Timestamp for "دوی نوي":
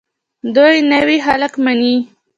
0.55-1.17